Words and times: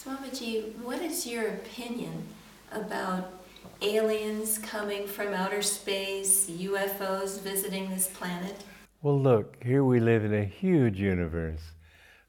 Swamiji, 0.00 0.74
what 0.76 1.02
is 1.02 1.26
your 1.26 1.48
opinion 1.48 2.24
about 2.72 3.34
aliens 3.82 4.56
coming 4.56 5.06
from 5.06 5.34
outer 5.34 5.60
space, 5.60 6.48
UFOs 6.48 7.38
visiting 7.42 7.90
this 7.90 8.06
planet? 8.06 8.64
Well, 9.02 9.20
look, 9.20 9.62
here 9.62 9.84
we 9.84 10.00
live 10.00 10.24
in 10.24 10.32
a 10.32 10.44
huge 10.44 10.98
universe, 10.98 11.60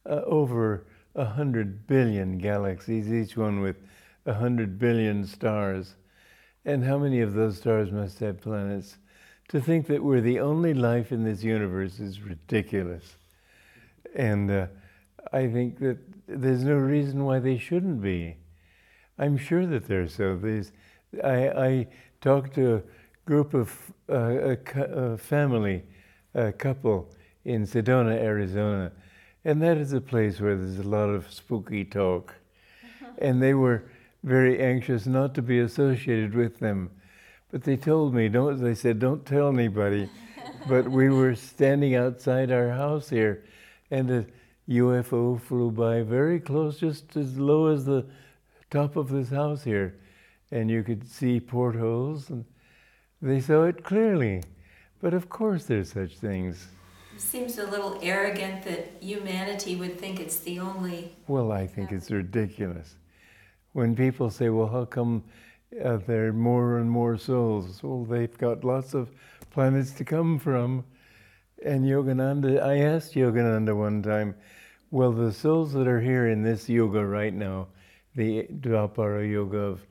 uh, 0.05 0.21
over 0.25 0.83
a 1.15 1.23
hundred 1.23 1.87
billion 1.87 2.39
galaxies, 2.39 3.09
each 3.09 3.37
one 3.37 3.61
with 3.61 3.77
a 4.25 4.33
hundred 4.33 4.77
billion 4.77 5.25
stars. 5.25 5.95
And 6.65 6.83
how 6.83 6.97
many 6.97 7.21
of 7.21 7.35
those 7.35 7.55
stars 7.55 7.89
must 7.89 8.19
have 8.19 8.41
planets? 8.41 8.97
To 9.47 9.61
think 9.61 9.87
that 9.87 10.03
we're 10.03 10.19
the 10.19 10.41
only 10.41 10.73
life 10.73 11.13
in 11.13 11.23
this 11.23 11.41
universe 11.41 12.01
is 12.01 12.19
ridiculous. 12.19 13.15
And 14.13 14.51
uh, 14.51 14.67
I 15.31 15.47
think 15.47 15.79
that 15.79 15.97
there's 16.27 16.63
no 16.63 16.75
reason 16.75 17.23
why 17.25 17.39
they 17.39 17.57
shouldn't 17.57 18.01
be. 18.01 18.37
I'm 19.17 19.37
sure 19.37 19.65
that 19.65 19.87
they're 19.87 20.07
so. 20.07 20.35
There's, 20.35 20.71
I, 21.23 21.49
I 21.49 21.87
talked 22.21 22.55
to 22.55 22.75
a 22.75 22.81
group 23.25 23.53
of 23.53 23.93
uh, 24.09 24.55
a, 24.75 24.81
a 24.81 25.17
family, 25.17 25.83
a 26.33 26.51
couple 26.51 27.13
in 27.45 27.65
Sedona, 27.65 28.13
Arizona, 28.13 28.91
and 29.43 29.61
that 29.61 29.77
is 29.77 29.93
a 29.93 30.01
place 30.01 30.39
where 30.39 30.55
there's 30.55 30.79
a 30.79 30.87
lot 30.87 31.09
of 31.09 31.31
spooky 31.31 31.83
talk. 31.83 32.35
and 33.19 33.41
they 33.41 33.53
were 33.53 33.89
very 34.23 34.61
anxious 34.61 35.05
not 35.05 35.33
to 35.35 35.41
be 35.41 35.59
associated 35.59 36.35
with 36.35 36.59
them. 36.59 36.91
But 37.51 37.63
they 37.63 37.75
told 37.75 38.13
me, 38.13 38.29
don't, 38.29 38.61
they 38.61 38.75
said, 38.75 38.99
don't 38.99 39.25
tell 39.25 39.49
anybody. 39.49 40.09
but 40.67 40.89
we 40.89 41.09
were 41.09 41.35
standing 41.35 41.95
outside 41.95 42.51
our 42.51 42.69
house 42.69 43.09
here, 43.09 43.45
and 43.89 44.09
a 44.11 44.25
UFO 44.77 45.39
flew 45.39 45.71
by 45.71 46.01
very 46.01 46.39
close, 46.39 46.79
just 46.79 47.15
as 47.17 47.37
low 47.37 47.67
as 47.67 47.85
the 47.85 48.05
top 48.69 48.95
of 48.95 49.09
this 49.09 49.29
house 49.29 49.63
here. 49.63 49.95
And 50.51 50.69
you 50.69 50.83
could 50.83 51.07
see 51.07 51.39
portholes, 51.39 52.29
and 52.29 52.45
they 53.21 53.39
saw 53.39 53.63
it 53.63 53.83
clearly. 53.83 54.43
But 55.01 55.13
of 55.13 55.29
course, 55.29 55.65
there's 55.65 55.91
such 55.91 56.17
things. 56.17 56.67
It 57.13 57.21
seems 57.21 57.57
a 57.57 57.65
little 57.65 57.99
arrogant 58.01 58.63
that 58.63 58.93
humanity 59.01 59.75
would 59.75 59.99
think 59.99 60.19
it's 60.19 60.39
the 60.39 60.59
only. 60.59 61.15
Well, 61.27 61.51
I 61.51 61.67
think 61.67 61.91
it's 61.91 62.09
ridiculous. 62.09 62.95
When 63.73 63.95
people 63.95 64.29
say, 64.29 64.49
well, 64.49 64.67
how 64.67 64.85
come 64.85 65.23
uh, 65.83 65.97
there 66.07 66.27
are 66.27 66.33
more 66.33 66.77
and 66.77 66.89
more 66.89 67.17
souls? 67.17 67.81
Well, 67.83 68.05
they've 68.05 68.37
got 68.37 68.63
lots 68.63 68.93
of 68.93 69.09
planets 69.49 69.91
to 69.93 70.03
come 70.03 70.39
from. 70.39 70.83
And 71.63 71.85
Yogananda, 71.85 72.61
I 72.61 72.79
asked 72.79 73.13
Yogananda 73.13 73.75
one 73.75 74.01
time, 74.01 74.35
well, 74.91 75.13
the 75.13 75.31
souls 75.31 75.71
that 75.73 75.87
are 75.87 76.01
here 76.01 76.27
in 76.27 76.43
this 76.43 76.67
yuga 76.67 77.05
right 77.05 77.33
now, 77.33 77.67
the 78.13 78.43
Dvapara 78.43 79.27
yuga 79.27 79.57
of 79.57 79.87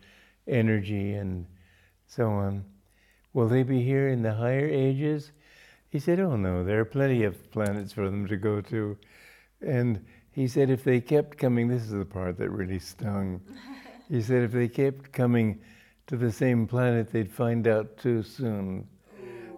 energy 0.46 1.14
and 1.14 1.46
so 2.06 2.28
on, 2.28 2.64
will 3.32 3.48
they 3.48 3.62
be 3.62 3.82
here 3.82 4.08
in 4.08 4.22
the 4.22 4.34
higher 4.34 4.68
ages? 4.68 5.32
He 5.88 5.98
said, 5.98 6.20
Oh 6.20 6.36
no, 6.36 6.62
there 6.64 6.80
are 6.80 6.84
plenty 6.84 7.24
of 7.24 7.50
planets 7.50 7.92
for 7.92 8.04
them 8.04 8.28
to 8.28 8.36
go 8.36 8.60
to. 8.60 8.98
And 9.62 10.04
he 10.32 10.46
said, 10.46 10.70
if 10.70 10.84
they 10.84 11.00
kept 11.00 11.38
coming, 11.38 11.68
this 11.68 11.82
is 11.82 11.90
the 11.90 12.04
part 12.04 12.38
that 12.38 12.50
really 12.50 12.78
stung. 12.78 13.40
he 14.08 14.22
said, 14.22 14.42
if 14.42 14.52
they 14.52 14.68
kept 14.68 15.12
coming 15.12 15.60
to 16.06 16.16
the 16.16 16.30
same 16.30 16.66
planet, 16.66 17.10
they'd 17.10 17.32
find 17.32 17.66
out 17.66 17.96
too 17.96 18.22
soon. 18.22 18.86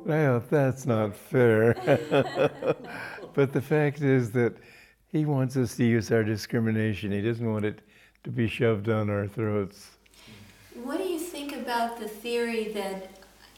Well, 0.05 0.43
that's 0.51 0.87
not 0.87 1.15
fair. 1.15 1.75
but 3.35 3.53
the 3.53 3.61
fact 3.61 4.03
is 4.03 4.33
that 4.33 4.57
he 5.13 5.27
wants 5.27 5.57
us 5.57 5.77
to 5.77 5.85
use 5.85 6.11
our 6.11 6.25
discrimination. 6.25 7.13
He 7.13 7.21
doesn't 7.21 7.53
want 7.53 7.67
it 7.67 7.83
to 8.25 8.31
be 8.31 8.49
shoved 8.49 8.87
down 8.87 9.11
our 9.11 9.29
throats. 9.29 9.91
What 10.83 10.97
do 10.97 11.05
you 11.05 11.19
think 11.19 11.55
about 11.55 12.01
the 12.01 12.09
theory 12.09 12.73
that 12.73 13.11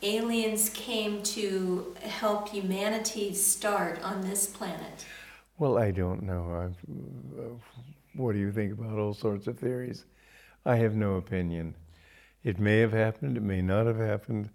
aliens 0.02 0.68
came 0.70 1.22
to 1.22 1.94
help 2.02 2.48
humanity 2.48 3.32
start 3.34 4.02
on 4.02 4.22
this 4.22 4.46
planet? 4.46 5.06
Well, 5.56 5.78
I 5.78 5.92
don't 5.92 6.24
know. 6.24 6.72
Uh, 7.38 7.44
what 8.14 8.32
do 8.32 8.38
you 8.38 8.50
think 8.50 8.72
about 8.72 8.98
all 8.98 9.14
sorts 9.14 9.46
of 9.46 9.58
theories? 9.58 10.04
I 10.66 10.76
have 10.76 10.96
no 10.96 11.14
opinion. 11.14 11.76
It 12.42 12.58
may 12.58 12.80
have 12.80 12.92
happened, 12.92 13.36
it 13.36 13.42
may 13.42 13.62
not 13.62 13.86
have 13.86 13.98
happened. 13.98 14.50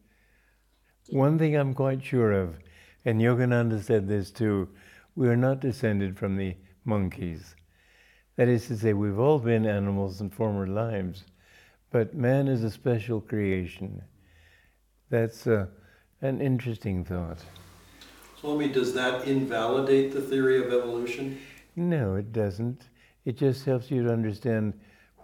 One 1.08 1.40
thing 1.40 1.56
I'm 1.56 1.74
quite 1.74 2.04
sure 2.04 2.34
of, 2.34 2.60
and 3.06 3.22
Yogananda 3.22 3.82
said 3.82 4.08
this 4.08 4.32
too, 4.32 4.68
we 5.16 5.30
are 5.30 5.38
not 5.38 5.62
descended 5.62 6.18
from 6.18 6.36
the 6.36 6.56
monkeys. 6.86 7.56
That 8.36 8.48
is 8.48 8.68
to 8.68 8.78
say, 8.78 8.94
we've 8.94 9.20
all 9.20 9.40
been 9.40 9.66
animals 9.66 10.22
in 10.22 10.30
former 10.30 10.68
lives, 10.68 11.26
but 11.92 12.14
man 12.14 12.48
is 12.48 12.64
a 12.64 12.72
special 12.72 13.20
creation. 13.20 14.02
That's 15.10 15.48
uh, 15.48 15.68
an 16.22 16.40
interesting 16.40 17.04
thought. 17.04 17.40
Swami, 18.40 18.70
does 18.70 18.94
that 18.94 19.28
invalidate 19.28 20.14
the 20.14 20.22
theory 20.22 20.64
of 20.64 20.72
evolution? 20.72 21.40
No, 21.76 22.16
it 22.16 22.32
doesn't. 22.32 22.84
It 23.26 23.38
just 23.38 23.66
helps 23.66 23.92
you 23.92 24.04
to 24.04 24.14
understand 24.14 24.74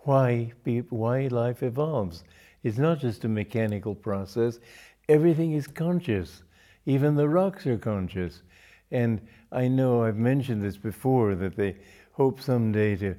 why 0.03 0.51
why 0.89 1.27
life 1.27 1.63
evolves. 1.63 2.23
It's 2.63 2.77
not 2.77 2.99
just 2.99 3.23
a 3.23 3.29
mechanical 3.29 3.95
process. 3.95 4.59
Everything 5.07 5.53
is 5.53 5.67
conscious. 5.67 6.43
Even 6.85 7.15
the 7.15 7.29
rocks 7.29 7.65
are 7.67 7.77
conscious. 7.77 8.41
And 8.91 9.21
I 9.51 9.67
know 9.67 10.03
I've 10.03 10.17
mentioned 10.17 10.63
this 10.63 10.77
before 10.77 11.35
that 11.35 11.55
they 11.55 11.75
hope 12.11 12.39
someday 12.41 12.95
to 12.97 13.15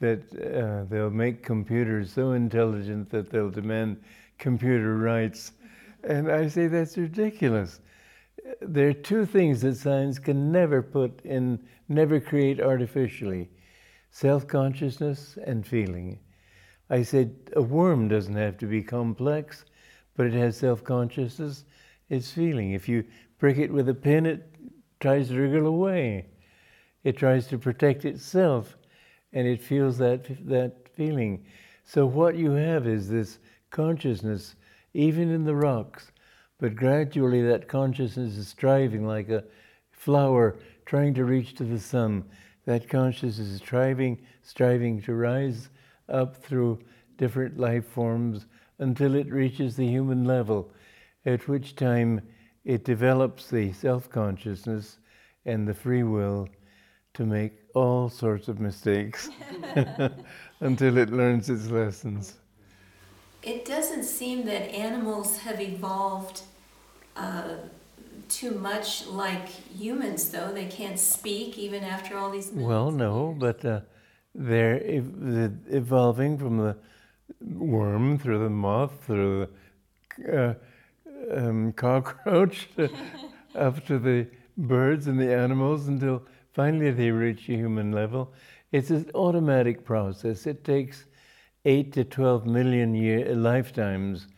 that 0.00 0.22
uh, 0.34 0.84
they'll 0.88 1.10
make 1.10 1.42
computers 1.42 2.12
so 2.12 2.32
intelligent 2.32 3.10
that 3.10 3.30
they'll 3.30 3.50
demand 3.50 4.02
computer 4.38 4.96
rights. 4.96 5.52
And 6.02 6.30
I 6.32 6.48
say 6.48 6.66
that's 6.66 6.96
ridiculous. 6.96 7.80
There 8.62 8.88
are 8.88 8.94
two 8.94 9.26
things 9.26 9.60
that 9.60 9.76
science 9.76 10.18
can 10.18 10.50
never 10.50 10.82
put 10.82 11.20
in, 11.22 11.62
never 11.88 12.18
create 12.18 12.60
artificially 12.60 13.50
self 14.10 14.46
consciousness 14.46 15.38
and 15.44 15.66
feeling. 15.66 16.18
I 16.88 17.02
said 17.02 17.36
a 17.54 17.62
worm 17.62 18.08
doesn't 18.08 18.34
have 18.34 18.56
to 18.58 18.66
be 18.66 18.82
complex, 18.82 19.66
but 20.16 20.26
it 20.26 20.32
has 20.32 20.56
self 20.56 20.82
consciousness, 20.82 21.64
it's 22.08 22.30
feeling. 22.30 22.72
If 22.72 22.88
you 22.88 23.04
prick 23.38 23.58
it 23.58 23.70
with 23.70 23.88
a 23.88 23.94
pin, 23.94 24.26
it 24.26 24.49
tries 25.00 25.28
to 25.28 25.40
wriggle 25.40 25.66
away. 25.66 26.26
It 27.02 27.16
tries 27.16 27.46
to 27.48 27.58
protect 27.58 28.04
itself, 28.04 28.76
and 29.32 29.46
it 29.46 29.62
feels 29.62 29.98
that, 29.98 30.26
that 30.46 30.88
feeling. 30.94 31.44
So, 31.84 32.06
what 32.06 32.36
you 32.36 32.52
have 32.52 32.86
is 32.86 33.08
this 33.08 33.38
consciousness, 33.70 34.54
even 34.92 35.30
in 35.30 35.44
the 35.44 35.56
rocks, 35.56 36.12
but 36.58 36.76
gradually 36.76 37.42
that 37.42 37.68
consciousness 37.68 38.36
is 38.36 38.48
striving 38.48 39.06
like 39.06 39.30
a 39.30 39.44
flower 39.90 40.58
trying 40.84 41.14
to 41.14 41.24
reach 41.24 41.54
to 41.54 41.64
the 41.64 41.78
sun. 41.78 42.24
That 42.66 42.88
consciousness 42.88 43.48
is 43.48 43.56
striving, 43.58 44.20
striving 44.42 45.00
to 45.02 45.14
rise 45.14 45.70
up 46.08 46.36
through 46.36 46.80
different 47.16 47.58
life 47.58 47.86
forms 47.86 48.46
until 48.78 49.14
it 49.14 49.32
reaches 49.32 49.76
the 49.76 49.86
human 49.86 50.24
level, 50.24 50.70
at 51.24 51.48
which 51.48 51.76
time 51.76 52.20
it 52.64 52.84
develops 52.84 53.50
the 53.50 53.72
self 53.72 54.08
consciousness 54.10 54.98
and 55.46 55.66
the 55.66 55.74
free 55.74 56.02
will 56.02 56.48
to 57.14 57.24
make 57.24 57.52
all 57.74 58.08
sorts 58.08 58.48
of 58.48 58.60
mistakes 58.60 59.30
until 60.60 60.98
it 60.98 61.10
learns 61.10 61.50
its 61.50 61.68
lessons. 61.68 62.36
It 63.42 63.64
doesn't 63.64 64.04
seem 64.04 64.44
that 64.46 64.70
animals 64.70 65.38
have 65.38 65.60
evolved 65.60 66.42
uh, 67.16 67.56
too 68.28 68.52
much 68.52 69.06
like 69.06 69.48
humans, 69.48 70.30
though. 70.30 70.52
They 70.52 70.66
can't 70.66 70.98
speak 70.98 71.58
even 71.58 71.82
after 71.82 72.18
all 72.18 72.30
these. 72.30 72.50
Well, 72.52 72.90
no, 72.90 73.34
but 73.38 73.64
uh, 73.64 73.80
they're 74.34 74.82
ev- 74.84 75.58
evolving 75.70 76.38
from 76.38 76.58
the 76.58 76.76
worm 77.40 78.18
through 78.18 78.38
the 78.40 78.50
moth 78.50 79.04
through 79.04 79.48
the 80.18 80.50
uh, 80.50 80.54
um, 81.32 81.72
cockroach 81.72 82.68
up 83.54 83.84
to 83.86 83.98
the 84.08 84.26
birds 84.56 85.06
and 85.06 85.18
the 85.18 85.34
animals 85.34 85.88
until 85.88 86.22
finally 86.52 86.90
they 86.90 87.10
reach 87.10 87.48
a 87.48 87.52
human 87.52 87.92
level. 87.92 88.32
It's 88.72 88.90
an 88.90 89.10
automatic 89.14 89.84
process. 89.84 90.46
It 90.46 90.64
takes 90.64 91.04
eight 91.64 91.92
to 91.92 92.04
12 92.04 92.46
million 92.46 92.94
year, 92.94 93.34
lifetimes 93.34 94.28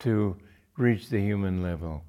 to 0.00 0.36
reach 0.76 1.08
the 1.08 1.20
human 1.20 1.62
level. 1.62 2.02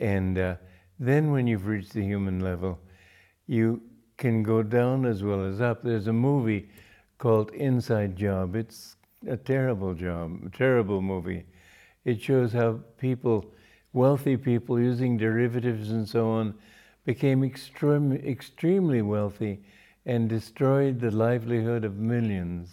And 0.00 0.38
uh, 0.38 0.56
then 0.98 1.30
when 1.30 1.46
you've 1.46 1.66
reached 1.66 1.92
the 1.92 2.02
human 2.02 2.40
level, 2.40 2.78
you 3.46 3.80
can 4.16 4.42
go 4.42 4.62
down 4.62 5.04
as 5.04 5.22
well 5.22 5.44
as 5.44 5.60
up. 5.60 5.82
There's 5.82 6.06
a 6.06 6.12
movie 6.12 6.68
called 7.18 7.50
Inside 7.52 8.16
Job. 8.16 8.56
It's 8.56 8.96
a 9.28 9.36
terrible 9.36 9.94
job, 9.94 10.38
a 10.46 10.50
terrible 10.50 11.00
movie. 11.00 11.44
It 12.06 12.22
shows 12.22 12.52
how 12.52 12.78
people, 12.98 13.52
wealthy 13.92 14.36
people 14.36 14.78
using 14.78 15.16
derivatives 15.16 15.90
and 15.90 16.08
so 16.08 16.28
on, 16.28 16.54
became 17.04 17.42
extreme, 17.42 18.12
extremely 18.12 19.02
wealthy 19.02 19.64
and 20.06 20.28
destroyed 20.28 21.00
the 21.00 21.10
livelihood 21.10 21.84
of 21.84 21.96
millions. 21.96 22.70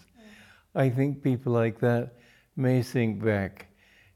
I 0.76 0.88
think 0.92 1.24
people 1.24 1.52
like 1.52 1.80
that 1.80 2.14
may 2.56 2.84
sink 2.84 3.26
back. 3.26 3.66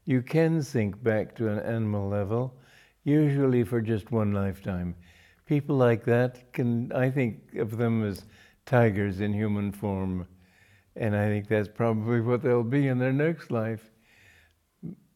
You 0.04 0.22
can 0.22 0.62
sink 0.62 1.02
back 1.02 1.34
to 1.34 1.48
an 1.48 1.58
animal 1.58 2.08
level, 2.08 2.54
usually 3.02 3.64
for 3.64 3.80
just 3.80 4.12
one 4.12 4.32
lifetime. 4.32 4.94
People 5.46 5.74
like 5.74 6.04
that 6.04 6.52
can, 6.52 6.92
I 6.92 7.10
think 7.10 7.56
of 7.56 7.76
them 7.76 8.04
as 8.04 8.24
tigers 8.66 9.18
in 9.18 9.32
human 9.32 9.72
form, 9.72 10.28
and 10.94 11.16
I 11.16 11.26
think 11.26 11.48
that's 11.48 11.68
probably 11.68 12.20
what 12.20 12.40
they'll 12.40 12.62
be 12.62 12.86
in 12.86 12.98
their 12.98 13.12
next 13.12 13.50
life. 13.50 13.90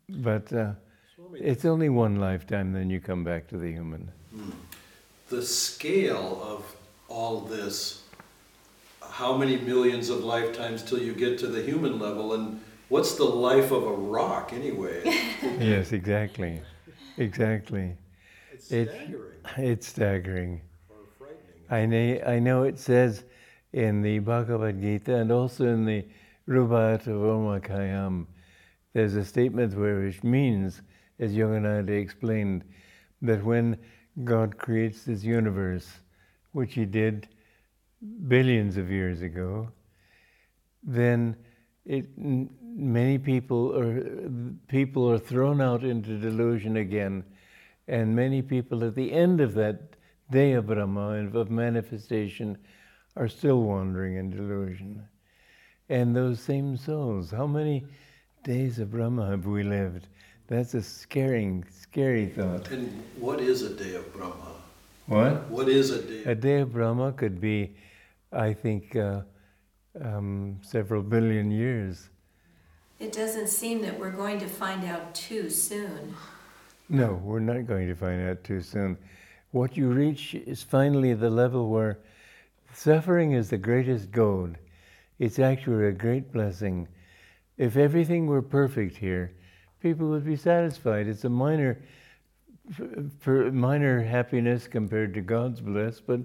But 0.09 0.53
uh, 0.53 0.73
it's 1.35 1.65
only 1.65 1.89
one 1.89 2.17
lifetime, 2.17 2.73
then 2.73 2.91
you 2.91 3.01
come 3.01 3.25
back 3.25 3.49
to 3.49 3.57
the 3.59 3.71
human. 3.71 4.11
The 5.29 5.43
scale 5.43 6.41
of 6.43 6.77
all 7.09 7.41
this, 7.41 8.03
how 9.01 9.37
many 9.37 9.57
millions 9.57 10.11
of 10.11 10.25
lifetimes 10.25 10.83
till 10.83 11.01
you 11.01 11.15
get 11.15 11.39
to 11.41 11.47
the 11.47 11.63
human 11.63 11.99
level, 11.99 12.35
and 12.35 12.61
what's 12.89 13.15
the 13.15 13.25
life 13.25 13.71
of 13.71 13.85
a 13.85 13.93
rock 13.93 14.53
anyway? 14.53 15.01
yes, 15.59 15.93
exactly. 15.93 16.61
Exactly. 17.19 17.95
It's 18.53 18.71
It's- 18.73 18.95
staggering 18.97 19.33
It's 19.59 19.87
staggering. 19.87 20.61
or 20.91 20.97
frightening. 21.19 21.71
I 21.71 21.87
know, 21.87 22.23
I 22.27 22.39
know 22.39 22.63
it 22.65 22.79
says 22.79 23.25
in 23.73 24.03
the 24.03 24.19
Bhagavad 24.19 24.81
Gita 24.81 25.17
and 25.17 25.31
also 25.33 25.67
in 25.67 25.85
the 25.87 26.05
Rubaiyat 26.49 27.07
of 27.07 27.23
Omar 27.23 27.61
Khayyam, 27.61 28.27
there's 28.93 29.15
a 29.15 29.25
statement 29.25 29.75
where 29.75 30.01
which 30.01 30.23
means, 30.23 30.83
as 31.19 31.33
Yogananda 31.33 31.91
explained, 31.91 32.65
that 33.23 33.43
when 33.43 33.79
God 34.25 34.59
creates 34.59 35.05
this 35.05 35.23
universe, 35.25 35.89
which 36.53 36.75
he 36.75 36.85
did 36.85 37.29
billions 38.29 38.77
of 38.77 38.91
years 38.91 39.23
ago, 39.23 39.71
then 40.83 41.37
it, 41.85 42.07
many 42.17 43.19
people 43.19 43.77
are, 43.79 44.31
people 44.69 45.11
are 45.11 45.19
thrown 45.19 45.61
out 45.61 45.85
into 45.85 46.19
delusion 46.19 46.77
again, 46.77 47.25
and 47.89 48.15
many 48.15 48.43
people 48.43 48.85
at 48.85 48.95
the 48.95 49.13
end 49.13 49.41
of 49.41 49.55
that 49.55 49.97
day 50.31 50.53
of 50.53 50.67
Brahma 50.67 51.11
and 51.11 51.35
of 51.35 51.51
manifestation 51.51 52.59
are 53.17 53.29
still 53.29 53.63
wandering 53.63 54.17
in 54.17 54.31
delusion. 54.31 55.07
And 55.89 56.17
those 56.17 56.41
same 56.41 56.77
souls, 56.77 57.31
how 57.31 57.47
many 57.47 57.85
days 58.43 58.79
of 58.79 58.91
Brahma 58.91 59.29
have 59.31 59.47
we 59.47 59.63
lived? 59.63 60.09
That's 60.49 60.75
a 60.75 60.83
scaring, 60.83 61.65
scary 61.71 62.27
thought. 62.27 62.71
And 62.71 63.03
what 63.19 63.41
is 63.41 63.63
a 63.63 63.75
day 63.75 63.95
of 63.95 64.13
Brahma? 64.13 64.53
What? 65.07 65.49
What 65.49 65.69
is 65.69 65.91
a 65.91 66.03
day? 66.03 66.31
A 66.31 66.35
day 66.35 66.61
of 66.61 66.73
Brahma 66.73 67.13
could 67.13 67.41
be, 67.41 67.75
I 68.33 68.53
think, 68.53 68.97
uh, 68.97 69.23
um, 70.01 70.59
several 70.63 71.03
billion 71.03 71.51
years. 71.51 72.09
It 72.99 73.13
doesn't 73.13 73.49
seem 73.49 73.83
that 73.83 73.99
we're 73.99 74.11
going 74.11 74.39
to 74.41 74.47
find 74.47 74.85
out 74.85 75.15
too 75.15 75.51
soon. 75.51 76.15
No, 76.89 77.15
we're 77.25 77.41
not 77.41 77.67
going 77.67 77.89
to 77.89 77.95
find 77.95 78.29
out 78.29 78.45
too 78.45 78.61
soon. 78.61 78.99
What 79.53 79.77
you 79.77 79.89
reach 79.91 80.35
is 80.35 80.63
finally 80.63 81.15
the 81.15 81.31
level 81.31 81.69
where 81.71 81.99
suffering 82.75 83.33
is 83.33 83.51
the 83.51 83.59
greatest 83.59 84.11
goad. 84.11 84.59
It's 85.19 85.39
actually 85.39 85.87
a 85.87 85.93
great 85.93 86.33
blessing. 86.33 86.89
If 87.59 87.77
everything 87.77 88.27
were 88.27 88.43
perfect 88.43 88.97
here, 88.97 89.33
people 89.81 90.09
would 90.09 90.25
be 90.25 90.37
satisfied. 90.37 91.07
It's 91.07 91.25
a 91.25 91.29
minor, 91.29 91.83
minor 93.27 94.03
happiness 94.03 94.67
compared 94.67 95.15
to 95.15 95.21
God's 95.21 95.61
bliss, 95.61 96.01
but 96.01 96.21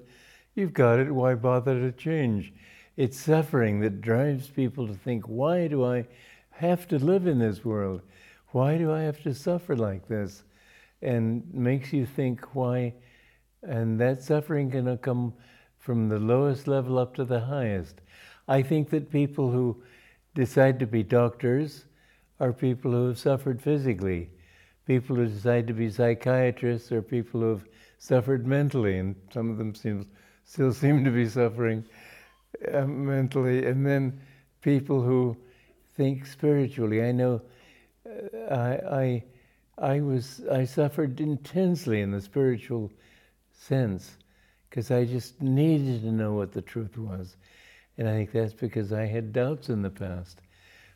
you've 0.56 0.74
got 0.74 1.00
it. 1.00 1.12
Why 1.12 1.36
bother 1.36 1.80
to 1.80 1.92
change? 1.92 2.54
It's 2.96 3.20
suffering 3.20 3.80
that 3.82 4.02
drives 4.02 4.48
people 4.48 4.88
to 4.88 4.94
think, 4.94 5.26
why 5.26 5.68
do 5.68 5.86
I 5.86 6.08
have 6.52 6.88
to 6.88 6.98
live 6.98 7.28
in 7.28 7.40
this 7.40 7.64
world? 7.64 8.02
Why 8.52 8.78
do 8.78 8.92
I 8.92 9.02
have 9.02 9.22
to 9.24 9.34
suffer 9.34 9.76
like 9.76 10.08
this? 10.08 10.44
And 11.02 11.44
makes 11.54 11.94
you 11.94 12.06
think 12.08 12.56
why, 12.56 12.96
and 13.62 14.00
that 14.00 14.24
suffering 14.24 14.72
can 14.72 14.98
come 14.98 15.34
from 15.78 16.10
the 16.10 16.18
lowest 16.18 16.68
level 16.68 16.98
up 16.98 17.14
to 17.16 17.26
the 17.26 17.42
highest. 17.42 18.02
I 18.48 18.64
think 18.64 18.90
that 18.90 19.12
people 19.12 19.52
who 19.52 19.84
decide 20.38 20.78
to 20.80 20.86
be 20.86 21.02
doctors 21.02 21.86
are 22.40 22.54
people 22.54 22.92
who 22.92 23.08
have 23.08 23.18
suffered 23.18 23.60
physically. 23.60 24.30
People 24.86 25.16
who 25.16 25.26
decide 25.26 25.66
to 25.66 25.74
be 25.74 25.90
psychiatrists 25.90 26.92
are 26.92 27.02
people 27.02 27.42
who 27.42 27.50
have 27.50 27.66
suffered 27.98 28.46
mentally, 28.46 29.00
and 29.00 29.16
some 29.34 29.50
of 29.50 29.58
them 29.58 29.74
seem, 29.74 30.08
still 30.46 30.72
seem 30.72 31.04
to 31.04 31.10
be 31.10 31.28
suffering 31.28 31.84
uh, 32.72 32.86
mentally. 32.86 33.66
And 33.66 33.84
then 33.84 34.22
people 34.62 35.02
who 35.02 35.36
think 35.96 36.28
spiritually. 36.28 37.04
I 37.04 37.12
know 37.12 37.42
uh, 38.06 38.54
I, 38.54 39.24
I, 39.80 39.96
I 39.96 40.02
was 40.02 40.42
I 40.52 40.66
suffered 40.66 41.20
intensely 41.20 42.02
in 42.02 42.12
the 42.12 42.22
spiritual 42.22 42.92
sense 43.52 44.18
because 44.70 44.92
I 44.92 45.06
just 45.06 45.42
needed 45.42 46.04
to 46.04 46.12
know 46.12 46.34
what 46.34 46.52
the 46.52 46.62
truth 46.62 46.96
was, 46.96 47.38
and 47.98 48.08
I 48.08 48.14
think 48.14 48.32
that's 48.32 48.54
because 48.54 48.94
I 48.94 49.06
had 49.06 49.34
doubts 49.34 49.70
in 49.70 49.82
the 49.82 49.90
past. 49.90 50.42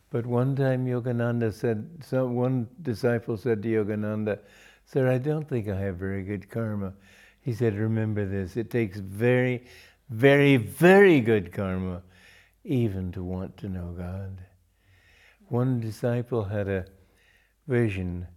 But 0.09 0.25
one 0.25 0.55
time 0.55 0.85
Yogananda 0.85 1.53
said, 1.53 2.03
one 2.11 2.67
disciple 2.81 3.37
said 3.37 3.63
to 3.63 3.69
Yogananda, 3.69 4.39
Sir, 4.85 5.09
I 5.09 5.17
don't 5.17 5.47
think 5.47 5.69
I 5.69 5.79
have 5.79 5.95
very 5.95 6.23
good 6.23 6.49
karma. 6.49 6.93
He 7.41 7.53
said, 7.53 7.75
Remember 7.75 8.25
this, 8.25 8.57
it 8.57 8.69
takes 8.69 8.97
very, 8.97 9.63
very, 10.09 10.57
very 10.57 11.21
good 11.21 11.53
karma 11.53 12.01
even 12.63 13.11
to 13.13 13.23
want 13.23 13.57
to 13.57 13.69
know 13.69 13.95
God. 13.97 14.45
One 15.47 15.79
disciple 15.79 16.43
had 16.43 16.67
a 16.67 16.85
vision 17.67 18.27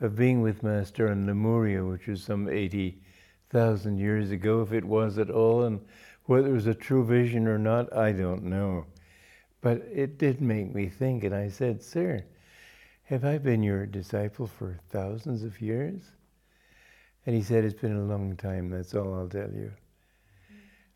of 0.00 0.16
being 0.16 0.42
with 0.42 0.62
Master 0.62 1.10
in 1.10 1.26
Lemuria, 1.26 1.84
which 1.84 2.06
was 2.06 2.22
some 2.22 2.48
80,000 2.48 3.98
years 3.98 4.30
ago, 4.30 4.62
if 4.62 4.72
it 4.72 4.84
was 4.84 5.18
at 5.18 5.30
all, 5.30 5.64
and 5.64 5.80
whether 6.24 6.48
it 6.48 6.52
was 6.52 6.66
a 6.66 6.74
true 6.74 7.04
vision 7.04 7.46
or 7.46 7.58
not, 7.58 7.94
I 7.96 8.12
don't 8.12 8.44
know. 8.44 8.86
But 9.60 9.78
it 9.92 10.18
did 10.18 10.40
make 10.40 10.74
me 10.74 10.88
think, 10.88 11.24
and 11.24 11.34
I 11.34 11.48
said, 11.48 11.82
Sir, 11.82 12.24
have 13.04 13.24
I 13.24 13.38
been 13.38 13.62
your 13.62 13.86
disciple 13.86 14.46
for 14.46 14.78
thousands 14.90 15.42
of 15.42 15.60
years? 15.60 16.02
And 17.26 17.34
he 17.34 17.42
said, 17.42 17.64
It's 17.64 17.80
been 17.80 17.96
a 17.96 18.04
long 18.04 18.36
time, 18.36 18.70
that's 18.70 18.94
all 18.94 19.14
I'll 19.14 19.28
tell 19.28 19.50
you. 19.50 19.72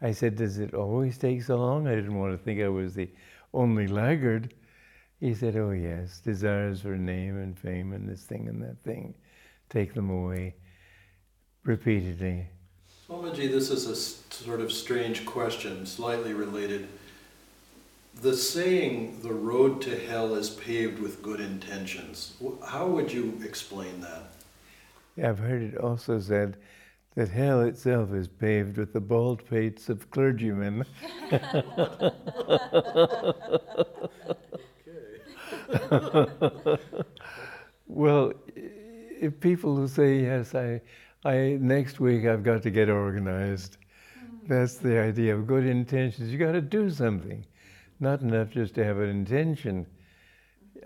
I 0.01 0.13
said, 0.13 0.37
Does 0.37 0.59
it 0.59 0.75
always 0.75 1.19
take 1.19 1.43
so 1.43 1.57
long? 1.57 1.87
I 1.87 1.95
didn't 1.95 2.19
want 2.19 2.33
to 2.33 2.45
think 2.45 2.61
I 2.61 2.69
was 2.69 2.95
the 2.95 3.11
only 3.53 3.87
laggard. 3.87 4.55
He 5.21 5.35
said, 5.35 5.57
Oh, 5.57 5.71
yes, 5.71 6.21
desires 6.21 6.83
for 6.83 6.97
name 6.97 7.39
and 7.39 7.59
fame 7.59 7.93
and 7.93 8.09
this 8.09 8.25
thing 8.25 8.49
and 8.49 8.63
that 8.63 8.83
thing 8.83 9.15
take 9.69 9.95
them 9.95 10.11
away 10.11 10.55
repeatedly. 11.65 12.49
Swamiji, 13.09 13.51
this 13.51 13.71
is 13.71 13.87
a 13.87 13.97
sort 14.35 14.61
of 14.61 14.71
strange 14.71 15.25
question, 15.25 15.87
slightly 15.87 16.35
related. 16.35 16.89
The 18.21 18.37
saying, 18.37 19.21
the 19.23 19.33
road 19.33 19.81
to 19.83 19.99
hell 19.99 20.35
is 20.35 20.51
paved 20.51 20.99
with 20.99 21.23
good 21.23 21.41
intentions, 21.41 22.35
how 22.67 22.87
would 22.87 23.11
you 23.11 23.41
explain 23.43 24.03
that? 24.03 24.33
Yeah, 25.17 25.31
I've 25.31 25.39
heard 25.39 25.63
it 25.63 25.79
also 25.79 26.21
said 26.21 26.59
that 27.15 27.31
hell 27.31 27.63
itself 27.63 28.13
is 28.13 28.29
paved 28.29 28.77
with 28.77 28.93
the 28.93 29.01
bald 29.01 29.43
pates 29.49 29.89
of 29.89 30.11
clergymen. 30.11 30.85
well, 37.87 38.35
if 39.21 39.41
people 39.41 39.77
who 39.77 39.89
say 39.89 40.21
yes, 40.21 40.55
I, 40.55 40.81
I 41.25 41.59
next 41.61 41.99
week 41.99 42.27
I've 42.27 42.43
got 42.43 42.63
to 42.63 42.71
get 42.71 42.89
organized. 42.89 43.77
That's 44.47 44.77
the 44.77 45.01
idea 45.01 45.35
of 45.35 45.47
good 45.47 45.67
intentions. 45.67 46.31
You 46.31 46.39
got 46.39 46.53
to 46.53 46.61
do 46.61 46.91
something, 46.91 47.45
not 48.01 48.23
enough 48.23 48.51
just 48.51 48.75
to 48.77 48.85
have 48.85 48.99
an 48.99 49.09
intention. 49.09 49.87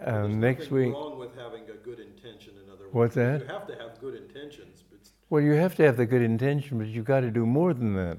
Um, 0.01 0.41
next 0.41 0.71
week. 0.71 0.93
wrong 0.93 1.19
with 1.19 1.37
having 1.37 1.65
a 1.65 1.77
good 1.85 2.01
intention, 2.01 2.55
in 2.65 2.71
other 2.71 2.85
words. 2.85 2.95
What's 2.95 3.15
that? 3.15 3.43
You 3.43 3.47
have 3.47 3.67
to 3.67 3.75
have 3.75 4.01
good 4.01 4.15
intentions, 4.15 4.83
but 4.91 5.01
Well, 5.29 5.43
you 5.43 5.53
have 5.53 5.75
to 5.77 5.85
have 5.85 5.97
the 5.97 6.07
good 6.07 6.23
intention, 6.23 6.79
but 6.79 6.87
you've 6.87 7.05
got 7.05 7.21
to 7.21 7.31
do 7.31 7.45
more 7.45 7.75
than 7.75 7.95
that. 7.97 8.19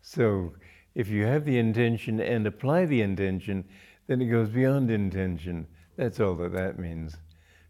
So, 0.00 0.54
if 0.94 1.08
you 1.08 1.24
have 1.24 1.44
the 1.44 1.58
intention 1.58 2.20
and 2.20 2.46
apply 2.46 2.86
the 2.86 3.02
intention, 3.02 3.64
then 4.06 4.22
it 4.22 4.26
goes 4.26 4.48
beyond 4.48 4.90
intention. 4.90 5.66
That's 5.96 6.20
all 6.20 6.34
that 6.36 6.52
that 6.52 6.78
means. 6.78 7.16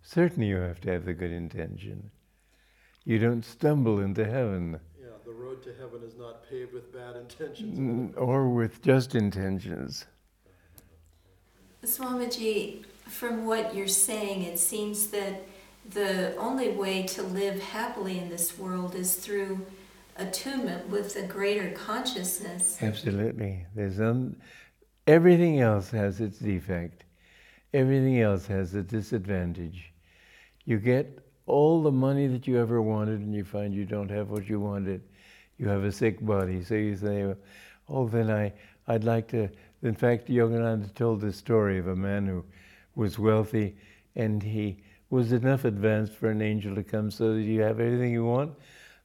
Certainly, 0.02 0.49
you 0.49 0.57
have 0.57 0.81
to 0.83 0.93
have 0.93 1.04
the 1.04 1.14
good 1.14 1.33
intention. 1.33 2.11
You 3.04 3.18
don't 3.18 3.44
stumble 3.44 4.00
into 4.00 4.25
heaven 4.25 4.80
yeah, 4.99 5.06
the 5.26 5.32
road 5.32 5.62
to 5.64 5.75
heaven 5.78 6.02
is 6.06 6.16
not 6.16 6.49
paved 6.49 6.73
with 6.73 6.92
bad 6.92 7.16
intentions. 7.16 7.78
n- 7.78 8.14
or 8.16 8.49
with 8.49 8.82
just 8.82 9.14
intentions. 9.14 10.06
Swamiji, 11.84 12.84
from 13.06 13.44
what 13.44 13.75
you're 13.75 13.87
saying, 13.87 14.42
it 14.44 14.58
seems 14.58 15.08
that 15.08 15.42
the 15.90 16.34
only 16.37 16.70
way 16.70 17.02
to 17.02 17.23
live 17.23 17.61
happily 17.61 18.18
in 18.18 18.30
this 18.30 18.58
world 18.58 18.94
is 18.94 19.16
through 19.16 19.66
attunement 20.16 20.88
with 20.88 21.14
a 21.16 21.26
greater 21.26 21.70
consciousness. 21.73 22.78
Absolutely. 22.82 23.66
There's 23.75 24.00
un- 24.00 24.37
Everything 25.06 25.61
else 25.61 25.90
has 25.90 26.20
its 26.20 26.38
defect. 26.38 27.04
Everything 27.75 28.20
else 28.20 28.46
has 28.46 28.75
a 28.75 28.82
disadvantage. 28.82 29.92
You 30.64 30.78
get 30.78 31.18
all 31.47 31.83
the 31.83 31.93
money 31.93 32.27
that 32.29 32.47
you 32.47 32.59
ever 32.59 32.81
wanted, 32.81 33.21
and 33.21 33.35
you 33.35 33.45
find 33.45 33.75
you 33.75 33.85
don't 33.85 34.11
have 34.11 34.31
what 34.31 34.49
you 34.49 34.61
wanted. 34.61 35.03
You 35.59 35.69
have 35.69 35.85
a 35.85 35.93
sick 35.93 36.25
body, 36.25 36.63
so 36.65 36.75
you 36.75 36.97
say, 36.97 37.35
"Oh, 37.89 38.09
then 38.09 38.31
I, 38.31 38.53
I'd 38.89 39.05
like 39.05 39.29
to." 39.29 39.49
In 39.83 39.95
fact, 39.95 40.29
Yogananda 40.29 40.93
told 40.95 41.21
this 41.21 41.37
story 41.37 41.79
of 41.79 41.89
a 41.89 41.97
man 41.97 42.27
who 42.27 42.45
was 42.95 43.19
wealthy, 43.19 43.77
and 44.17 44.43
he 44.43 44.79
was 45.11 45.33
enough 45.33 45.65
advanced 45.65 46.15
for 46.15 46.31
an 46.31 46.41
angel 46.41 46.75
to 46.75 46.83
come. 46.83 47.11
So, 47.11 47.35
do 47.35 47.41
you 47.41 47.61
have 47.61 47.79
everything 47.79 48.13
you 48.13 48.25
want? 48.25 48.55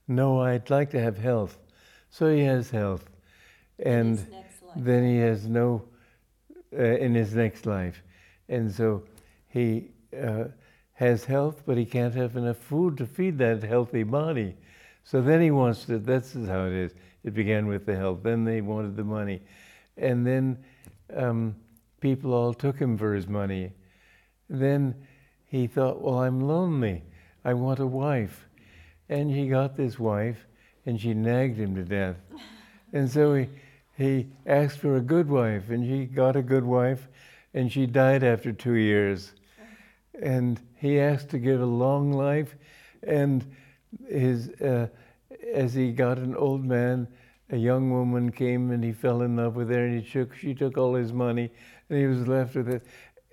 No, 0.07 0.41
I'd 0.41 0.69
like 0.69 0.89
to 0.91 1.01
have 1.01 1.17
health. 1.17 1.57
So 2.09 2.33
he 2.33 2.41
has 2.43 2.71
health, 2.71 3.05
and 3.79 4.25
then 4.75 5.03
he 5.03 5.17
has 5.17 5.45
no 5.45 5.83
uh, 6.73 6.81
in 6.81 7.13
his 7.13 7.35
next 7.35 7.65
life, 7.65 8.01
and 8.47 8.73
so 8.73 9.03
he. 9.49 9.91
Uh, 10.17 10.45
has 10.99 11.23
health, 11.23 11.63
but 11.65 11.77
he 11.77 11.85
can't 11.85 12.13
have 12.13 12.35
enough 12.35 12.57
food 12.57 12.97
to 12.97 13.05
feed 13.05 13.37
that 13.37 13.63
healthy 13.63 14.03
body. 14.03 14.53
So 15.05 15.21
then 15.21 15.41
he 15.41 15.49
wants 15.49 15.85
to, 15.85 15.97
that's 15.97 16.33
how 16.33 16.65
it 16.65 16.73
is. 16.73 16.91
It 17.23 17.33
began 17.33 17.67
with 17.67 17.85
the 17.85 17.95
health, 17.95 18.19
then 18.21 18.43
they 18.43 18.59
wanted 18.59 18.97
the 18.97 19.05
money. 19.05 19.39
And 19.95 20.27
then 20.27 20.57
um, 21.15 21.55
people 22.01 22.33
all 22.33 22.53
took 22.53 22.77
him 22.77 22.97
for 22.97 23.13
his 23.13 23.27
money. 23.27 23.71
Then 24.49 24.93
he 25.45 25.67
thought, 25.67 26.01
well, 26.01 26.19
I'm 26.19 26.41
lonely. 26.41 27.03
I 27.45 27.53
want 27.53 27.79
a 27.79 27.87
wife. 27.87 28.49
And 29.07 29.31
he 29.31 29.47
got 29.47 29.77
this 29.77 29.97
wife, 29.97 30.45
and 30.85 30.99
she 30.99 31.13
nagged 31.13 31.57
him 31.57 31.75
to 31.75 31.83
death. 31.83 32.17
And 32.91 33.09
so 33.09 33.35
he, 33.35 33.47
he 33.97 34.27
asked 34.45 34.79
for 34.79 34.97
a 34.97 35.01
good 35.01 35.29
wife, 35.29 35.69
and 35.69 35.81
he 35.81 36.03
got 36.03 36.35
a 36.35 36.41
good 36.41 36.65
wife, 36.65 37.07
and 37.53 37.71
she 37.71 37.85
died 37.85 38.21
after 38.21 38.51
two 38.51 38.73
years 38.73 39.31
and 40.21 40.59
he 40.75 40.99
asked 40.99 41.29
to 41.29 41.39
get 41.39 41.59
a 41.59 41.65
long 41.65 42.11
life. 42.11 42.55
And 43.03 43.45
his, 44.07 44.49
uh, 44.61 44.87
as 45.53 45.73
he 45.73 45.91
got 45.91 46.17
an 46.17 46.35
old 46.35 46.63
man, 46.63 47.07
a 47.51 47.57
young 47.57 47.91
woman 47.91 48.31
came 48.31 48.71
and 48.71 48.83
he 48.83 48.91
fell 48.91 49.21
in 49.21 49.35
love 49.35 49.55
with 49.55 49.69
her, 49.69 49.85
and 49.85 50.01
he 50.01 50.09
took, 50.09 50.35
she 50.35 50.53
took 50.53 50.77
all 50.77 50.93
his 50.93 51.11
money, 51.11 51.49
and 51.89 51.99
he 51.99 52.05
was 52.05 52.27
left 52.27 52.55
with 52.55 52.69
it. 52.69 52.83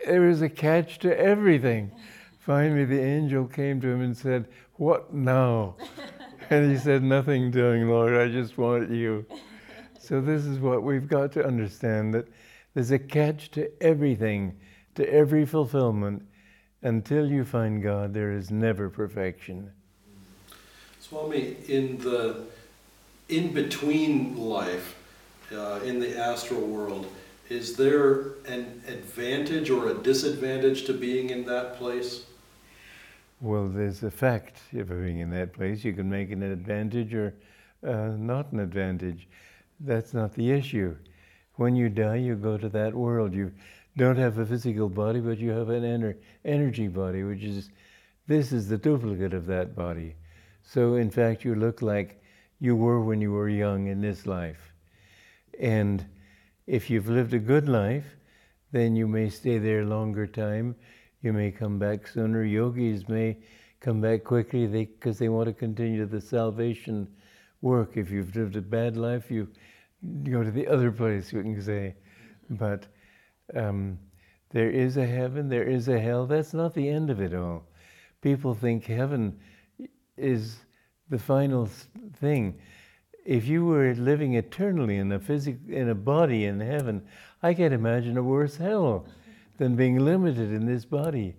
There 0.04 0.22
was 0.22 0.42
a 0.42 0.48
catch 0.48 0.98
to 1.00 1.18
everything. 1.18 1.92
Finally, 2.38 2.84
the 2.84 3.02
angel 3.02 3.46
came 3.46 3.80
to 3.80 3.88
him 3.88 4.00
and 4.02 4.16
said, 4.16 4.46
What 4.74 5.12
now? 5.12 5.76
and 6.50 6.70
he 6.70 6.78
said, 6.78 7.02
Nothing 7.02 7.50
doing, 7.50 7.88
Lord, 7.88 8.14
I 8.14 8.28
just 8.28 8.56
want 8.56 8.90
you. 8.90 9.26
So, 9.98 10.20
this 10.20 10.44
is 10.44 10.60
what 10.60 10.84
we've 10.84 11.08
got 11.08 11.32
to 11.32 11.44
understand 11.44 12.14
that 12.14 12.28
there's 12.74 12.92
a 12.92 12.98
catch 12.98 13.50
to 13.52 13.70
everything, 13.82 14.56
to 14.94 15.12
every 15.12 15.44
fulfillment 15.44 16.22
until 16.82 17.30
you 17.30 17.44
find 17.44 17.82
God, 17.82 18.14
there 18.14 18.32
is 18.32 18.50
never 18.50 18.88
perfection. 18.88 19.70
Swami, 21.00 21.56
in 21.68 21.98
the 21.98 22.44
in 23.28 23.52
between 23.52 24.36
life, 24.36 24.96
uh, 25.52 25.80
in 25.84 25.98
the 25.98 26.16
astral 26.18 26.60
world, 26.60 27.06
is 27.48 27.76
there 27.76 28.32
an 28.46 28.82
advantage 28.88 29.70
or 29.70 29.88
a 29.88 29.94
disadvantage 29.94 30.84
to 30.84 30.92
being 30.92 31.30
in 31.30 31.44
that 31.46 31.76
place? 31.76 32.24
Well, 33.40 33.68
there's 33.68 34.02
a 34.02 34.10
fact 34.10 34.58
of 34.74 34.88
being 34.88 35.20
in 35.20 35.30
that 35.30 35.52
place. 35.52 35.84
You 35.84 35.92
can 35.92 36.08
make 36.08 36.30
an 36.30 36.42
advantage 36.42 37.14
or 37.14 37.34
uh, 37.86 38.14
not 38.16 38.50
an 38.52 38.60
advantage. 38.60 39.28
That's 39.80 40.14
not 40.14 40.34
the 40.34 40.50
issue. 40.50 40.96
When 41.54 41.76
you 41.76 41.88
die, 41.88 42.16
you 42.16 42.34
go 42.34 42.56
to 42.58 42.68
that 42.70 42.94
world. 42.94 43.34
You 43.34 43.52
don't 43.96 44.16
have 44.16 44.38
a 44.38 44.46
physical 44.46 44.88
body, 44.88 45.20
but 45.20 45.38
you 45.38 45.50
have 45.50 45.70
an 45.70 45.82
ener- 45.82 46.16
energy 46.44 46.88
body, 46.88 47.22
which 47.22 47.42
is 47.42 47.70
this 48.26 48.52
is 48.52 48.68
the 48.68 48.78
duplicate 48.78 49.32
of 49.32 49.46
that 49.46 49.74
body. 49.74 50.14
So, 50.62 50.96
in 50.96 51.10
fact, 51.10 51.44
you 51.44 51.54
look 51.54 51.80
like 51.80 52.20
you 52.58 52.74
were 52.74 53.00
when 53.00 53.20
you 53.20 53.32
were 53.32 53.48
young 53.48 53.86
in 53.86 54.00
this 54.00 54.26
life. 54.26 54.72
And 55.60 56.04
if 56.66 56.90
you've 56.90 57.08
lived 57.08 57.34
a 57.34 57.38
good 57.38 57.68
life, 57.68 58.16
then 58.72 58.96
you 58.96 59.06
may 59.06 59.30
stay 59.30 59.58
there 59.58 59.84
longer 59.84 60.26
time. 60.26 60.74
You 61.22 61.32
may 61.32 61.50
come 61.50 61.78
back 61.78 62.06
sooner. 62.06 62.44
Yogis 62.44 63.08
may 63.08 63.38
come 63.80 64.00
back 64.00 64.24
quickly 64.24 64.66
because 64.66 65.18
they, 65.18 65.26
they 65.26 65.28
want 65.28 65.46
to 65.46 65.52
continue 65.52 66.04
the 66.04 66.20
salvation 66.20 67.08
work. 67.60 67.96
If 67.96 68.10
you've 68.10 68.34
lived 68.34 68.56
a 68.56 68.60
bad 68.60 68.96
life, 68.96 69.30
you 69.30 69.48
go 70.24 70.42
to 70.42 70.50
the 70.50 70.66
other 70.66 70.90
place, 70.90 71.32
you 71.32 71.42
can 71.42 71.62
say. 71.62 71.94
But 72.50 72.86
um, 73.54 73.98
there 74.50 74.70
is 74.70 74.96
a 74.96 75.06
heaven, 75.06 75.48
there 75.48 75.64
is 75.64 75.88
a 75.88 75.98
hell. 75.98 76.26
That's 76.26 76.54
not 76.54 76.74
the 76.74 76.88
end 76.88 77.10
of 77.10 77.20
it 77.20 77.34
all. 77.34 77.64
People 78.20 78.54
think 78.54 78.86
heaven 78.86 79.38
is 80.16 80.56
the 81.10 81.18
final 81.18 81.68
thing. 82.14 82.58
If 83.24 83.46
you 83.46 83.64
were 83.64 83.94
living 83.94 84.34
eternally 84.34 84.96
in 84.96 85.10
a 85.12 85.18
physic, 85.18 85.58
in 85.68 85.88
a 85.88 85.94
body 85.94 86.44
in 86.44 86.60
heaven, 86.60 87.06
I 87.42 87.54
can't 87.54 87.74
imagine 87.74 88.16
a 88.16 88.22
worse 88.22 88.56
hell 88.56 89.06
than 89.58 89.76
being 89.76 89.98
limited 89.98 90.52
in 90.52 90.66
this 90.66 90.84
body. 90.84 91.36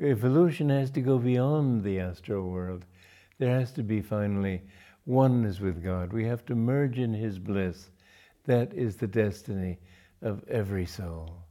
Evolution 0.00 0.70
has 0.70 0.90
to 0.90 1.00
go 1.00 1.18
beyond 1.18 1.84
the 1.84 2.00
astral 2.00 2.50
world. 2.50 2.84
There 3.38 3.50
has 3.50 3.72
to 3.72 3.82
be 3.82 4.00
finally 4.00 4.62
oneness 5.06 5.60
with 5.60 5.84
God. 5.84 6.12
We 6.12 6.24
have 6.24 6.44
to 6.46 6.54
merge 6.54 6.98
in 6.98 7.14
His 7.14 7.38
bliss. 7.38 7.90
That 8.44 8.74
is 8.74 8.96
the 8.96 9.06
destiny 9.06 9.78
of 10.24 10.42
every 10.48 10.86
soul. 10.86 11.43